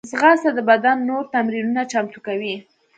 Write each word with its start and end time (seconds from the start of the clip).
ځغاسته 0.11 0.49
د 0.53 0.59
بدن 0.69 0.97
نور 1.09 1.23
تمرینونه 1.33 1.81
چمتو 1.91 2.19
کوي 2.27 2.55